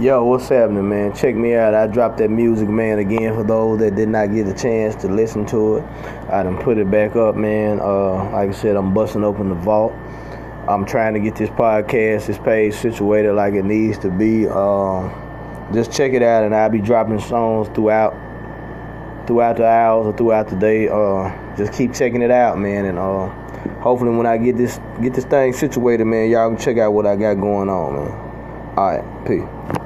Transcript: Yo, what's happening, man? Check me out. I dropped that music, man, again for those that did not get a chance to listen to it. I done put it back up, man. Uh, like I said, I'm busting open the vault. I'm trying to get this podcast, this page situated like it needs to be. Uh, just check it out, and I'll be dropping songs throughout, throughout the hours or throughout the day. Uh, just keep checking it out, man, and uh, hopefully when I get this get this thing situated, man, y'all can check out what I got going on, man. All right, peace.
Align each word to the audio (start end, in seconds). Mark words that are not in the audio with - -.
Yo, 0.00 0.22
what's 0.22 0.48
happening, 0.48 0.88
man? 0.88 1.12
Check 1.12 1.34
me 1.34 1.56
out. 1.56 1.74
I 1.74 1.88
dropped 1.88 2.18
that 2.18 2.30
music, 2.30 2.68
man, 2.68 3.00
again 3.00 3.34
for 3.34 3.42
those 3.42 3.80
that 3.80 3.96
did 3.96 4.08
not 4.08 4.32
get 4.32 4.46
a 4.46 4.54
chance 4.54 4.94
to 5.02 5.08
listen 5.08 5.44
to 5.46 5.78
it. 5.78 5.84
I 6.30 6.44
done 6.44 6.56
put 6.56 6.78
it 6.78 6.88
back 6.88 7.16
up, 7.16 7.34
man. 7.34 7.80
Uh, 7.80 8.30
like 8.30 8.50
I 8.50 8.52
said, 8.52 8.76
I'm 8.76 8.94
busting 8.94 9.24
open 9.24 9.48
the 9.48 9.56
vault. 9.56 9.92
I'm 10.68 10.86
trying 10.86 11.14
to 11.14 11.20
get 11.20 11.34
this 11.34 11.50
podcast, 11.50 12.26
this 12.26 12.38
page 12.38 12.74
situated 12.74 13.32
like 13.32 13.54
it 13.54 13.64
needs 13.64 13.98
to 13.98 14.08
be. 14.08 14.46
Uh, 14.46 15.10
just 15.74 15.90
check 15.90 16.12
it 16.12 16.22
out, 16.22 16.44
and 16.44 16.54
I'll 16.54 16.70
be 16.70 16.80
dropping 16.80 17.18
songs 17.18 17.66
throughout, 17.74 18.12
throughout 19.26 19.56
the 19.56 19.66
hours 19.66 20.06
or 20.06 20.16
throughout 20.16 20.46
the 20.46 20.54
day. 20.54 20.86
Uh, 20.88 21.56
just 21.56 21.72
keep 21.72 21.92
checking 21.92 22.22
it 22.22 22.30
out, 22.30 22.56
man, 22.56 22.84
and 22.84 23.00
uh, 23.00 23.30
hopefully 23.80 24.16
when 24.16 24.26
I 24.26 24.38
get 24.38 24.56
this 24.56 24.78
get 25.02 25.14
this 25.14 25.24
thing 25.24 25.52
situated, 25.52 26.04
man, 26.04 26.30
y'all 26.30 26.50
can 26.50 26.56
check 26.56 26.78
out 26.78 26.92
what 26.92 27.04
I 27.04 27.16
got 27.16 27.34
going 27.34 27.68
on, 27.68 27.96
man. 27.96 28.28
All 28.78 28.96
right, 28.96 29.26
peace. 29.26 29.77